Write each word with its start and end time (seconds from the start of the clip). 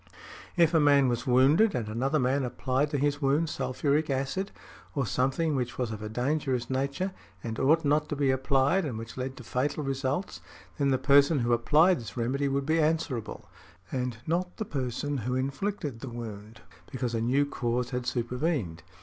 If 0.57 0.73
a 0.73 0.79
man 0.79 1.09
was 1.09 1.27
wounded 1.27 1.75
and 1.75 1.87
another 1.87 2.17
man 2.17 2.43
applied 2.43 2.89
to 2.89 2.97
his 2.97 3.21
wound 3.21 3.49
sulphuric 3.49 4.09
acid, 4.09 4.49
or 4.95 5.05
something 5.05 5.55
which 5.55 5.77
was 5.77 5.91
of 5.91 6.01
a 6.01 6.09
dangerous 6.09 6.71
nature, 6.71 7.11
and 7.43 7.59
ought 7.59 7.85
not 7.85 8.09
to 8.09 8.15
be 8.15 8.31
applied, 8.31 8.83
and 8.83 8.97
which 8.97 9.15
led 9.15 9.37
to 9.37 9.43
fatal 9.43 9.83
results, 9.83 10.41
then 10.79 10.89
the 10.89 10.97
person 10.97 11.37
who 11.41 11.53
applied 11.53 11.99
this 11.99 12.17
remedy 12.17 12.47
would 12.47 12.65
be 12.65 12.81
answerable, 12.81 13.47
and 13.91 14.17
not 14.25 14.57
the 14.57 14.65
person 14.65 15.17
who 15.17 15.35
inflicted 15.35 15.99
the 15.99 16.09
wound, 16.09 16.61
because 16.91 17.13
a 17.13 17.21
new 17.21 17.45
cause 17.45 17.91
had 17.91 18.07
supervened. 18.07 18.81